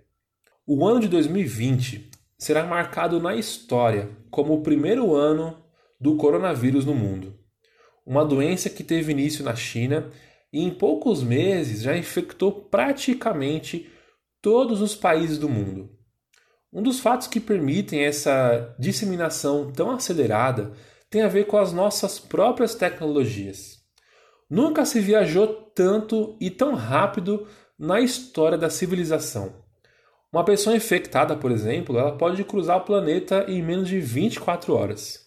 O 0.66 0.86
ano 0.86 1.00
de 1.00 1.08
2020 1.08 2.10
será 2.38 2.64
marcado 2.64 3.20
na 3.20 3.34
história 3.34 4.10
como 4.32 4.54
o 4.54 4.62
primeiro 4.62 5.14
ano 5.14 5.62
do 6.00 6.16
coronavírus 6.16 6.84
no 6.84 6.94
mundo. 6.94 7.38
Uma 8.04 8.24
doença 8.24 8.68
que 8.68 8.82
teve 8.82 9.12
início 9.12 9.44
na 9.44 9.54
China 9.54 10.10
e 10.52 10.60
em 10.60 10.70
poucos 10.70 11.22
meses 11.22 11.82
já 11.82 11.96
infectou 11.96 12.50
praticamente 12.50 13.88
todos 14.40 14.80
os 14.80 14.96
países 14.96 15.38
do 15.38 15.48
mundo. 15.48 15.90
Um 16.72 16.82
dos 16.82 16.98
fatos 16.98 17.28
que 17.28 17.38
permitem 17.38 18.00
essa 18.00 18.74
disseminação 18.78 19.70
tão 19.70 19.90
acelerada 19.90 20.72
tem 21.10 21.20
a 21.22 21.28
ver 21.28 21.46
com 21.46 21.58
as 21.58 21.72
nossas 21.72 22.18
próprias 22.18 22.74
tecnologias. 22.74 23.82
Nunca 24.48 24.86
se 24.86 24.98
viajou 24.98 25.46
tanto 25.46 26.36
e 26.40 26.50
tão 26.50 26.74
rápido 26.74 27.46
na 27.78 28.00
história 28.00 28.56
da 28.56 28.70
civilização. 28.70 29.61
Uma 30.32 30.44
pessoa 30.44 30.74
infectada, 30.74 31.36
por 31.36 31.50
exemplo, 31.50 31.98
ela 31.98 32.16
pode 32.16 32.42
cruzar 32.44 32.78
o 32.78 32.84
planeta 32.84 33.44
em 33.48 33.60
menos 33.60 33.86
de 33.86 34.00
24 34.00 34.74
horas. 34.74 35.26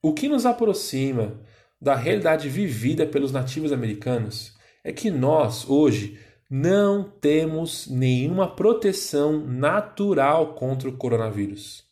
O 0.00 0.14
que 0.14 0.28
nos 0.28 0.46
aproxima 0.46 1.40
da 1.80 1.96
realidade 1.96 2.48
vivida 2.48 3.04
pelos 3.04 3.32
nativos 3.32 3.72
americanos 3.72 4.56
é 4.84 4.92
que 4.92 5.10
nós, 5.10 5.68
hoje, 5.68 6.16
não 6.48 7.02
temos 7.02 7.88
nenhuma 7.88 8.54
proteção 8.54 9.44
natural 9.44 10.54
contra 10.54 10.88
o 10.88 10.96
coronavírus. 10.96 11.84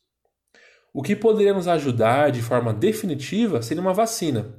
O 0.94 1.02
que 1.02 1.16
poderia 1.16 1.52
nos 1.52 1.66
ajudar 1.66 2.30
de 2.30 2.40
forma 2.40 2.72
definitiva 2.72 3.60
seria 3.62 3.82
uma 3.82 3.92
vacina, 3.92 4.54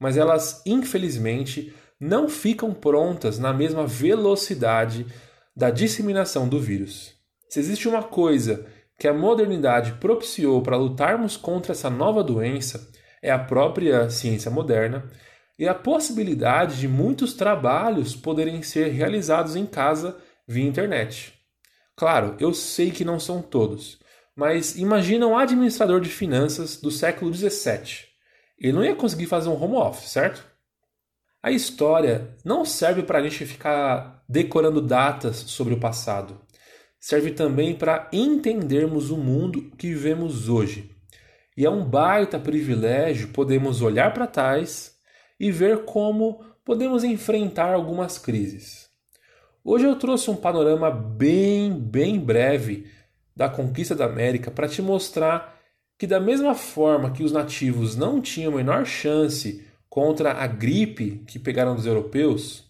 mas 0.00 0.16
elas, 0.16 0.62
infelizmente, 0.66 1.72
não 2.00 2.28
ficam 2.28 2.74
prontas 2.74 3.38
na 3.38 3.52
mesma 3.52 3.86
velocidade 3.86 5.06
da 5.58 5.70
disseminação 5.70 6.48
do 6.48 6.60
vírus. 6.60 7.16
Se 7.48 7.58
existe 7.58 7.88
uma 7.88 8.04
coisa 8.04 8.64
que 8.96 9.08
a 9.08 9.12
modernidade 9.12 9.94
propiciou 9.94 10.62
para 10.62 10.76
lutarmos 10.76 11.36
contra 11.36 11.72
essa 11.72 11.90
nova 11.90 12.22
doença, 12.22 12.88
é 13.20 13.32
a 13.32 13.38
própria 13.40 14.08
ciência 14.08 14.52
moderna 14.52 15.10
e 15.58 15.66
a 15.66 15.74
possibilidade 15.74 16.78
de 16.78 16.86
muitos 16.86 17.34
trabalhos 17.34 18.14
poderem 18.14 18.62
ser 18.62 18.92
realizados 18.92 19.56
em 19.56 19.66
casa 19.66 20.16
via 20.46 20.64
internet. 20.64 21.34
Claro, 21.96 22.36
eu 22.38 22.54
sei 22.54 22.92
que 22.92 23.04
não 23.04 23.18
são 23.18 23.42
todos, 23.42 23.98
mas 24.36 24.76
imagina 24.76 25.26
um 25.26 25.36
administrador 25.36 26.00
de 26.00 26.08
finanças 26.08 26.76
do 26.80 26.92
século 26.92 27.32
17. 27.32 28.06
Ele 28.60 28.72
não 28.72 28.84
ia 28.84 28.94
conseguir 28.94 29.26
fazer 29.26 29.48
um 29.48 29.60
home 29.60 29.74
office, 29.74 30.08
certo? 30.08 30.47
A 31.40 31.52
história 31.52 32.36
não 32.44 32.64
serve 32.64 33.04
para 33.04 33.18
a 33.18 33.22
gente 33.22 33.46
ficar 33.46 34.24
decorando 34.28 34.80
datas 34.80 35.36
sobre 35.36 35.72
o 35.72 35.78
passado. 35.78 36.40
Serve 36.98 37.30
também 37.30 37.74
para 37.74 38.08
entendermos 38.12 39.10
o 39.10 39.16
mundo 39.16 39.70
que 39.78 39.86
vivemos 39.88 40.48
hoje. 40.48 40.90
E 41.56 41.64
é 41.64 41.70
um 41.70 41.84
baita 41.84 42.40
privilégio 42.40 43.28
podermos 43.28 43.82
olhar 43.82 44.12
para 44.12 44.26
trás 44.26 44.96
e 45.38 45.52
ver 45.52 45.84
como 45.84 46.44
podemos 46.64 47.04
enfrentar 47.04 47.72
algumas 47.72 48.18
crises. 48.18 48.88
Hoje 49.64 49.84
eu 49.84 49.94
trouxe 49.96 50.30
um 50.30 50.36
panorama 50.36 50.90
bem, 50.90 51.72
bem 51.72 52.18
breve 52.18 52.90
da 53.34 53.48
conquista 53.48 53.94
da 53.94 54.06
América 54.06 54.50
para 54.50 54.68
te 54.68 54.82
mostrar 54.82 55.56
que, 55.96 56.06
da 56.06 56.18
mesma 56.18 56.54
forma 56.54 57.12
que 57.12 57.22
os 57.22 57.30
nativos 57.30 57.94
não 57.94 58.20
tinham 58.20 58.52
a 58.52 58.56
menor 58.56 58.84
chance 58.84 59.67
contra 59.88 60.32
a 60.32 60.46
gripe 60.46 61.24
que 61.26 61.38
pegaram 61.38 61.74
dos 61.74 61.86
europeus, 61.86 62.64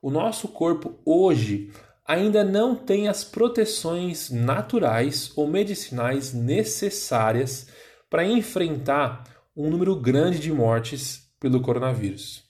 o 0.00 0.10
nosso 0.10 0.48
corpo 0.48 0.98
hoje 1.04 1.70
ainda 2.06 2.42
não 2.42 2.74
tem 2.74 3.06
as 3.06 3.22
proteções 3.22 4.30
naturais 4.30 5.32
ou 5.36 5.46
medicinais 5.46 6.32
necessárias 6.32 7.68
para 8.08 8.26
enfrentar 8.26 9.24
um 9.56 9.70
número 9.70 9.94
grande 9.94 10.38
de 10.38 10.52
mortes 10.52 11.30
pelo 11.38 11.60
coronavírus. 11.60 12.44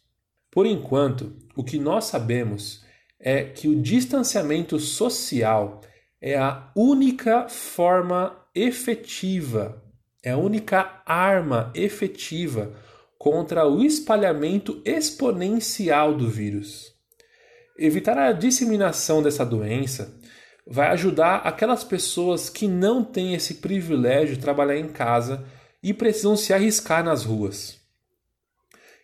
Por 0.50 0.66
enquanto, 0.66 1.36
o 1.54 1.62
que 1.62 1.78
nós 1.78 2.06
sabemos 2.06 2.84
é 3.18 3.44
que 3.44 3.68
o 3.68 3.80
distanciamento 3.80 4.78
social 4.78 5.80
é 6.20 6.38
a 6.38 6.70
única 6.74 7.48
forma 7.48 8.36
efetiva, 8.54 9.82
é 10.22 10.30
a 10.30 10.38
única 10.38 11.02
arma 11.06 11.70
efetiva 11.74 12.72
contra 13.20 13.68
o 13.68 13.84
espalhamento 13.84 14.80
exponencial 14.82 16.16
do 16.16 16.26
vírus. 16.26 16.90
Evitar 17.78 18.16
a 18.16 18.32
disseminação 18.32 19.22
dessa 19.22 19.44
doença 19.44 20.18
vai 20.66 20.88
ajudar 20.88 21.42
aquelas 21.44 21.84
pessoas 21.84 22.48
que 22.48 22.66
não 22.66 23.04
têm 23.04 23.34
esse 23.34 23.56
privilégio 23.56 24.36
de 24.36 24.40
trabalhar 24.40 24.78
em 24.78 24.88
casa 24.88 25.44
e 25.82 25.92
precisam 25.92 26.34
se 26.34 26.54
arriscar 26.54 27.04
nas 27.04 27.22
ruas. 27.22 27.78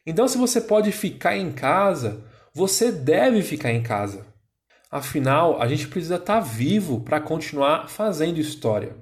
Então, 0.07 0.27
se 0.27 0.39
você 0.39 0.63
pode 0.63 0.93
ficar 0.93 1.37
em 1.37 1.53
casa, 1.53 2.25
você 2.55 2.91
deve 2.91 3.43
ficar 3.43 3.71
em 3.71 3.83
casa. 3.83 4.27
Afinal, 4.91 5.61
a 5.61 5.69
gente 5.69 5.89
precisa 5.89 6.17
estar 6.17 6.41
vivo 6.41 7.03
para 7.03 7.21
continuar 7.21 7.91
fazendo 7.91 8.41
história. 8.41 8.97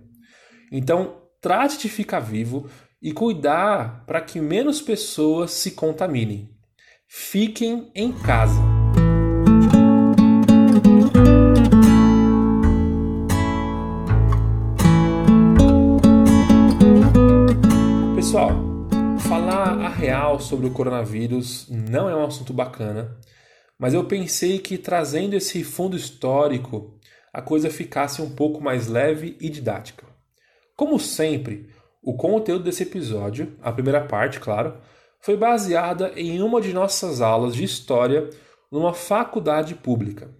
Então, 0.73 1.23
trate 1.41 1.79
de 1.79 1.89
ficar 1.89 2.19
vivo 2.19 2.69
e 3.05 3.13
cuidar 3.13 4.03
para 4.07 4.23
que 4.23 4.41
menos 4.41 4.81
pessoas 4.81 5.51
se 5.51 5.73
contaminem. 5.73 6.49
Fiquem 7.07 7.93
em 7.95 8.11
casa. 8.11 8.59
Pessoal, 18.17 18.53
falar 19.19 19.81
a 19.81 19.89
real 19.91 20.41
sobre 20.41 20.67
o 20.67 20.71
coronavírus 20.71 21.69
não 21.69 22.09
é 22.09 22.17
um 22.17 22.25
assunto 22.25 22.55
bacana, 22.55 23.19
mas 23.79 23.93
eu 23.93 24.05
pensei 24.07 24.59
que 24.59 24.79
trazendo 24.79 25.35
esse 25.35 25.63
fundo 25.63 25.95
histórico 25.95 26.99
a 27.31 27.43
coisa 27.43 27.69
ficasse 27.69 28.23
um 28.23 28.31
pouco 28.35 28.63
mais 28.63 28.87
leve 28.87 29.37
e 29.43 29.51
didática. 29.51 30.07
Como 30.75 30.99
sempre, 30.99 31.69
o 32.05 32.15
conteúdo 32.17 32.65
desse 32.65 32.83
episódio, 32.83 33.57
a 33.63 33.73
primeira 33.73 34.05
parte, 34.05 34.39
claro, 34.39 34.77
foi 35.21 35.37
baseada 35.37 36.13
em 36.17 36.43
uma 36.43 36.61
de 36.61 36.73
nossas 36.73 37.21
aulas 37.21 37.55
de 37.55 37.65
história 37.65 38.29
numa 38.71 38.93
faculdade 38.93 39.75
pública. 39.75 40.31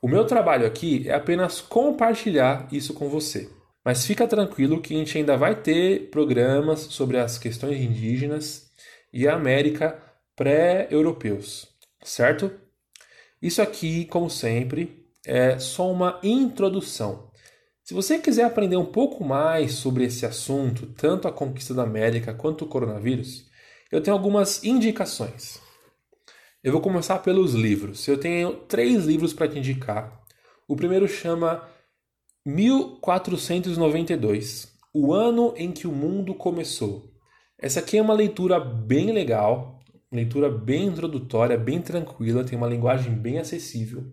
O 0.00 0.08
meu 0.08 0.24
trabalho 0.24 0.66
aqui 0.66 1.08
é 1.08 1.14
apenas 1.14 1.60
compartilhar 1.60 2.66
isso 2.72 2.94
com 2.94 3.08
você. 3.08 3.50
Mas 3.84 4.06
fica 4.06 4.26
tranquilo 4.26 4.80
que 4.80 4.94
a 4.94 4.98
gente 4.98 5.16
ainda 5.16 5.36
vai 5.36 5.54
ter 5.54 6.10
programas 6.10 6.80
sobre 6.80 7.18
as 7.18 7.38
questões 7.38 7.80
indígenas 7.80 8.70
e 9.12 9.26
a 9.26 9.34
América 9.34 10.00
pré-europeus, 10.36 11.68
certo? 12.02 12.50
Isso 13.42 13.60
aqui, 13.60 14.04
como 14.06 14.30
sempre, 14.30 15.06
é 15.26 15.58
só 15.58 15.90
uma 15.90 16.18
introdução. 16.22 17.29
Se 17.90 17.94
você 17.94 18.20
quiser 18.20 18.44
aprender 18.44 18.76
um 18.76 18.86
pouco 18.86 19.24
mais 19.24 19.72
sobre 19.72 20.04
esse 20.04 20.24
assunto, 20.24 20.86
tanto 20.86 21.26
a 21.26 21.32
conquista 21.32 21.74
da 21.74 21.82
América 21.82 22.32
quanto 22.32 22.64
o 22.64 22.68
coronavírus, 22.68 23.50
eu 23.90 24.00
tenho 24.00 24.16
algumas 24.16 24.62
indicações. 24.62 25.60
Eu 26.62 26.70
vou 26.70 26.80
começar 26.80 27.18
pelos 27.18 27.52
livros. 27.52 28.06
Eu 28.06 28.16
tenho 28.16 28.54
três 28.68 29.06
livros 29.06 29.32
para 29.32 29.48
te 29.48 29.58
indicar. 29.58 30.22
O 30.68 30.76
primeiro 30.76 31.08
chama 31.08 31.68
1492, 32.46 34.72
o 34.94 35.12
ano 35.12 35.52
em 35.56 35.72
que 35.72 35.88
o 35.88 35.92
mundo 35.92 36.32
começou. 36.32 37.12
Essa 37.58 37.80
aqui 37.80 37.98
é 37.98 38.02
uma 38.02 38.14
leitura 38.14 38.60
bem 38.60 39.10
legal, 39.10 39.80
leitura 40.12 40.48
bem 40.48 40.84
introdutória, 40.84 41.58
bem 41.58 41.82
tranquila, 41.82 42.44
tem 42.44 42.56
uma 42.56 42.68
linguagem 42.68 43.12
bem 43.12 43.40
acessível. 43.40 44.12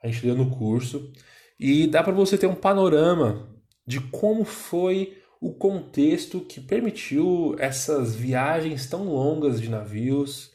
A 0.00 0.06
gente 0.06 0.24
lê 0.24 0.32
no 0.32 0.48
curso 0.48 1.12
e 1.58 1.86
dá 1.86 2.02
para 2.02 2.12
você 2.12 2.36
ter 2.36 2.46
um 2.46 2.54
panorama 2.54 3.48
de 3.86 4.00
como 4.00 4.44
foi 4.44 5.18
o 5.40 5.54
contexto 5.54 6.40
que 6.40 6.60
permitiu 6.60 7.54
essas 7.58 8.14
viagens 8.14 8.86
tão 8.86 9.04
longas 9.04 9.60
de 9.60 9.68
navios, 9.68 10.50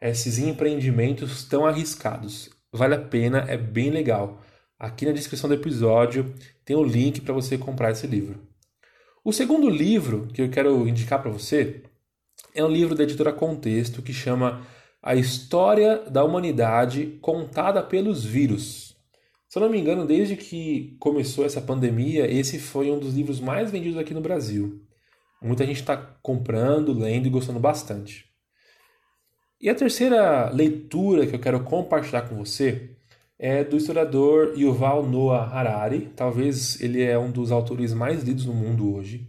esses 0.00 0.38
empreendimentos 0.38 1.44
tão 1.44 1.66
arriscados. 1.66 2.50
Vale 2.72 2.94
a 2.94 3.00
pena, 3.00 3.44
é 3.48 3.56
bem 3.56 3.90
legal. 3.90 4.42
Aqui 4.78 5.04
na 5.04 5.12
descrição 5.12 5.48
do 5.48 5.54
episódio 5.54 6.34
tem 6.64 6.74
o 6.74 6.82
link 6.82 7.20
para 7.20 7.34
você 7.34 7.58
comprar 7.58 7.92
esse 7.92 8.06
livro. 8.06 8.40
O 9.24 9.32
segundo 9.32 9.68
livro 9.68 10.26
que 10.32 10.42
eu 10.42 10.50
quero 10.50 10.88
indicar 10.88 11.22
para 11.22 11.30
você 11.30 11.82
é 12.54 12.64
um 12.64 12.68
livro 12.68 12.94
da 12.94 13.04
editora 13.04 13.32
Contexto 13.32 14.02
que 14.02 14.12
chama 14.12 14.66
A 15.00 15.14
História 15.14 15.98
da 16.10 16.24
Humanidade 16.24 17.18
Contada 17.20 17.82
pelos 17.82 18.24
Vírus. 18.24 18.91
Se 19.52 19.58
eu 19.58 19.60
não 19.60 19.68
me 19.68 19.78
engano, 19.78 20.06
desde 20.06 20.34
que 20.34 20.96
começou 20.98 21.44
essa 21.44 21.60
pandemia, 21.60 22.26
esse 22.26 22.58
foi 22.58 22.90
um 22.90 22.98
dos 22.98 23.12
livros 23.12 23.38
mais 23.38 23.70
vendidos 23.70 23.98
aqui 23.98 24.14
no 24.14 24.22
Brasil. 24.22 24.80
Muita 25.42 25.66
gente 25.66 25.80
está 25.80 25.94
comprando, 25.94 26.98
lendo 26.98 27.26
e 27.26 27.30
gostando 27.30 27.60
bastante. 27.60 28.24
E 29.60 29.68
a 29.68 29.74
terceira 29.74 30.48
leitura 30.48 31.26
que 31.26 31.36
eu 31.36 31.38
quero 31.38 31.62
compartilhar 31.64 32.22
com 32.22 32.36
você 32.36 32.96
é 33.38 33.62
do 33.62 33.76
historiador 33.76 34.54
Yuval 34.58 35.06
Noah 35.06 35.44
Harari. 35.44 36.10
Talvez 36.16 36.80
ele 36.80 37.02
é 37.02 37.18
um 37.18 37.30
dos 37.30 37.52
autores 37.52 37.92
mais 37.92 38.22
lidos 38.22 38.46
no 38.46 38.54
mundo 38.54 38.94
hoje. 38.94 39.28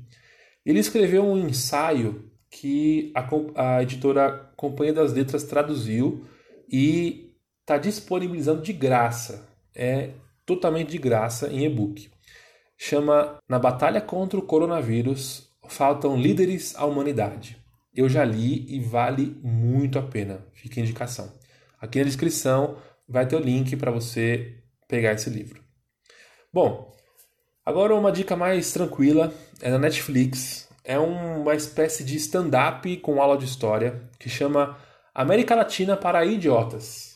Ele 0.66 0.80
escreveu 0.80 1.26
um 1.26 1.38
ensaio 1.38 2.32
que 2.50 3.12
a, 3.14 3.28
a 3.56 3.84
editora 3.84 4.54
Companhia 4.56 4.94
das 4.94 5.12
Letras 5.12 5.44
traduziu 5.44 6.26
e 6.72 7.36
está 7.60 7.78
disponibilizando 7.78 8.62
de 8.62 8.72
graça. 8.72 9.52
É 9.76 10.12
totalmente 10.46 10.90
de 10.90 10.98
graça 10.98 11.48
em 11.48 11.66
e-book. 11.66 12.10
chama 12.78 13.38
Na 13.48 13.58
Batalha 13.58 14.02
contra 14.02 14.40
o 14.40 14.44
Coronavírus 14.44 15.50
Faltam 15.68 16.18
Líderes 16.18 16.76
à 16.76 16.86
Humanidade. 16.86 17.58
Eu 17.96 18.10
já 18.10 18.24
li 18.26 18.66
e 18.68 18.80
vale 18.80 19.38
muito 19.42 20.00
a 20.00 20.02
pena. 20.02 20.46
Fica 20.54 20.80
a 20.80 20.84
indicação. 20.84 21.32
Aqui 21.80 22.00
na 22.00 22.06
descrição 22.06 22.78
vai 23.08 23.26
ter 23.28 23.36
o 23.36 23.40
link 23.40 23.76
para 23.76 23.92
você 23.92 24.58
pegar 24.88 25.14
esse 25.14 25.30
livro. 25.30 25.62
Bom, 26.52 26.94
agora 27.66 27.96
uma 27.96 28.12
dica 28.12 28.36
mais 28.36 28.72
tranquila 28.72 29.34
é 29.62 29.70
na 29.70 29.78
Netflix. 29.78 30.70
É 30.84 31.00
uma 31.00 31.56
espécie 31.56 32.04
de 32.04 32.18
stand-up 32.18 32.98
com 32.98 33.22
aula 33.22 33.38
de 33.38 33.46
história 33.46 34.02
que 34.20 34.30
chama 34.30 34.78
América 35.14 35.56
Latina 35.56 35.96
para 35.96 36.26
Idiotas. 36.26 37.13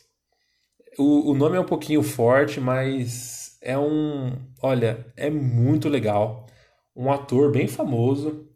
O, 0.98 1.30
o 1.30 1.34
nome 1.34 1.56
é 1.56 1.60
um 1.60 1.64
pouquinho 1.64 2.02
forte, 2.02 2.60
mas 2.60 3.56
é 3.62 3.78
um. 3.78 4.36
Olha, 4.60 5.06
é 5.16 5.30
muito 5.30 5.88
legal. 5.88 6.46
Um 6.94 7.12
ator 7.12 7.52
bem 7.52 7.68
famoso, 7.68 8.48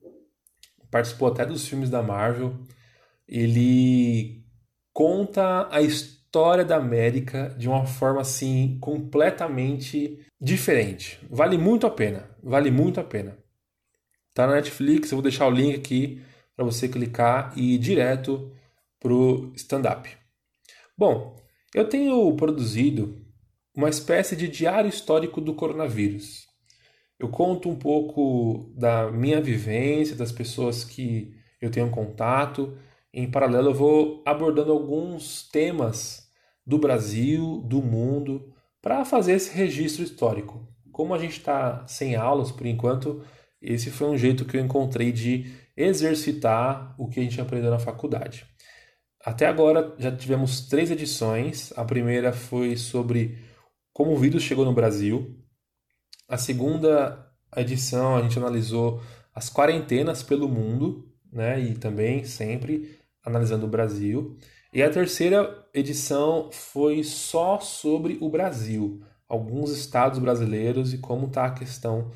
participou 0.90 1.28
até 1.28 1.46
dos 1.46 1.66
filmes 1.68 1.88
da 1.88 2.02
Marvel. 2.02 2.58
Ele 3.28 4.44
conta 4.92 5.68
a 5.70 5.80
história 5.80 6.64
da 6.64 6.76
América 6.76 7.54
de 7.56 7.68
uma 7.68 7.86
forma 7.86 8.20
assim 8.20 8.76
completamente 8.80 10.18
diferente. 10.40 11.20
Vale 11.30 11.56
muito 11.56 11.86
a 11.86 11.90
pena, 11.90 12.28
vale 12.42 12.72
muito 12.72 12.98
a 12.98 13.04
pena. 13.04 13.38
Tá 14.34 14.48
na 14.48 14.54
Netflix, 14.54 15.12
eu 15.12 15.16
vou 15.16 15.22
deixar 15.22 15.46
o 15.46 15.50
link 15.50 15.76
aqui 15.76 16.20
para 16.56 16.64
você 16.64 16.88
clicar 16.88 17.52
e 17.56 17.76
ir 17.76 17.78
direto 17.78 18.50
pro 18.98 19.52
stand-up. 19.54 20.10
Bom, 20.98 21.36
eu 21.74 21.88
tenho 21.88 22.34
produzido 22.36 23.16
uma 23.74 23.88
espécie 23.88 24.36
de 24.36 24.46
diário 24.46 24.88
histórico 24.88 25.40
do 25.40 25.54
coronavírus. 25.54 26.46
Eu 27.18 27.28
conto 27.28 27.68
um 27.68 27.76
pouco 27.76 28.70
da 28.76 29.10
minha 29.10 29.40
vivência, 29.40 30.16
das 30.16 30.32
pessoas 30.32 30.84
que 30.84 31.34
eu 31.60 31.70
tenho 31.70 31.90
contato. 31.90 32.76
Em 33.14 33.30
paralelo, 33.30 33.70
eu 33.70 33.74
vou 33.74 34.22
abordando 34.26 34.72
alguns 34.72 35.48
temas 35.48 36.28
do 36.66 36.78
Brasil, 36.78 37.62
do 37.64 37.80
mundo, 37.80 38.52
para 38.82 39.04
fazer 39.04 39.32
esse 39.32 39.56
registro 39.56 40.02
histórico. 40.02 40.66
Como 40.90 41.14
a 41.14 41.18
gente 41.18 41.38
está 41.38 41.86
sem 41.86 42.16
aulas 42.16 42.50
por 42.50 42.66
enquanto, 42.66 43.24
esse 43.60 43.90
foi 43.90 44.08
um 44.08 44.18
jeito 44.18 44.44
que 44.44 44.56
eu 44.56 44.60
encontrei 44.60 45.12
de 45.12 45.52
exercitar 45.76 46.94
o 46.98 47.08
que 47.08 47.20
a 47.20 47.22
gente 47.22 47.40
aprendeu 47.40 47.70
na 47.70 47.78
faculdade. 47.78 48.44
Até 49.24 49.46
agora 49.46 49.94
já 49.98 50.14
tivemos 50.14 50.62
três 50.68 50.90
edições. 50.90 51.72
A 51.76 51.84
primeira 51.84 52.32
foi 52.32 52.76
sobre 52.76 53.38
como 53.92 54.12
o 54.12 54.16
vírus 54.16 54.42
chegou 54.42 54.64
no 54.64 54.72
Brasil. 54.72 55.38
A 56.28 56.36
segunda 56.36 57.30
edição 57.56 58.16
a 58.16 58.22
gente 58.22 58.38
analisou 58.38 59.00
as 59.34 59.48
quarentenas 59.48 60.22
pelo 60.22 60.48
mundo, 60.48 61.08
né? 61.32 61.60
E 61.60 61.74
também 61.74 62.24
sempre 62.24 62.98
analisando 63.24 63.66
o 63.66 63.70
Brasil. 63.70 64.36
E 64.72 64.82
a 64.82 64.90
terceira 64.90 65.66
edição 65.74 66.50
foi 66.50 67.04
só 67.04 67.60
sobre 67.60 68.18
o 68.20 68.28
Brasil, 68.28 69.02
alguns 69.28 69.70
estados 69.70 70.18
brasileiros 70.18 70.94
e 70.94 70.98
como 70.98 71.26
está 71.26 71.44
a 71.44 71.52
questão 71.52 72.10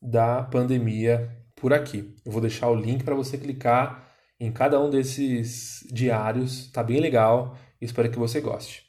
da 0.00 0.42
pandemia 0.42 1.30
por 1.56 1.72
aqui. 1.72 2.14
Eu 2.24 2.30
vou 2.30 2.40
deixar 2.40 2.68
o 2.68 2.74
link 2.74 3.02
para 3.02 3.14
você 3.14 3.38
clicar 3.38 4.11
em 4.44 4.52
cada 4.52 4.80
um 4.80 4.90
desses 4.90 5.86
diários, 5.90 6.70
tá 6.72 6.82
bem 6.82 7.00
legal 7.00 7.56
espero 7.84 8.10
que 8.10 8.18
você 8.18 8.40
goste. 8.40 8.84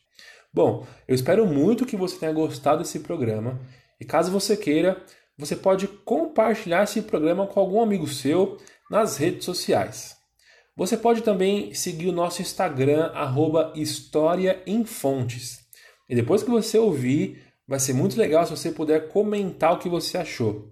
Bom, 0.54 0.86
eu 1.08 1.16
espero 1.16 1.46
muito 1.46 1.86
que 1.86 1.98
você 1.98 2.18
tenha 2.18 2.32
gostado 2.32 2.84
desse 2.84 3.00
programa 3.00 3.60
e 4.00 4.06
caso 4.06 4.32
você 4.32 4.56
queira, 4.56 5.04
você 5.38 5.56
pode 5.56 5.88
compartilhar 5.88 6.84
esse 6.84 7.02
programa 7.02 7.48
com 7.48 7.60
algum 7.60 7.82
amigo 7.82 8.08
seu 8.08 8.58
nas 8.90 9.18
redes 9.18 9.46
sociais. 9.46 10.16
Você 10.76 10.96
pode 10.96 11.22
também 11.22 11.74
seguir 11.74 12.10
o 12.10 12.14
nosso 12.14 12.42
Instagram, 12.42 13.12
arroba 13.14 13.74
História 13.76 14.62
em 14.66 14.86
Fontes. 14.86 15.60
E 16.10 16.16
depois 16.16 16.44
que 16.44 16.50
você 16.50 16.78
ouvir, 16.78 17.44
vai 17.68 17.80
ser 17.80 17.94
muito 17.94 18.18
legal 18.18 18.46
se 18.46 18.52
você 18.52 18.72
puder 18.72 19.08
comentar 19.10 19.74
o 19.74 19.80
que 19.80 19.90
você 19.90 20.18
achou. 20.18 20.72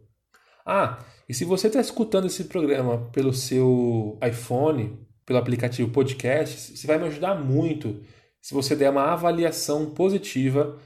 Ah, 0.65 0.99
e 1.31 1.33
se 1.33 1.45
você 1.45 1.67
está 1.67 1.79
escutando 1.79 2.27
esse 2.27 2.43
programa 2.43 3.09
pelo 3.13 3.31
seu 3.33 4.19
iPhone, 4.21 4.99
pelo 5.25 5.39
aplicativo 5.39 5.89
Podcast, 5.89 6.75
você 6.75 6.85
vai 6.85 6.97
me 6.97 7.05
ajudar 7.05 7.35
muito 7.35 8.01
se 8.41 8.53
você 8.53 8.75
der 8.75 8.89
uma 8.89 9.13
avaliação 9.13 9.91
positiva 9.91 10.77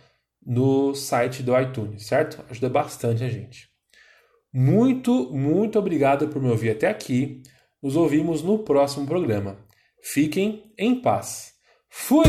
no 0.45 0.93
site 0.93 1.41
do 1.41 1.59
iTunes, 1.59 2.05
certo? 2.05 2.45
Ajuda 2.47 2.69
bastante 2.69 3.23
a 3.23 3.27
gente. 3.27 3.67
Muito, 4.53 5.31
muito 5.33 5.79
obrigado 5.79 6.27
por 6.27 6.39
me 6.39 6.51
ouvir 6.51 6.69
até 6.69 6.89
aqui. 6.89 7.41
Nos 7.81 7.95
ouvimos 7.95 8.43
no 8.43 8.59
próximo 8.59 9.07
programa. 9.07 9.57
Fiquem 9.99 10.71
em 10.77 11.01
paz. 11.01 11.53
Fui! 11.89 12.21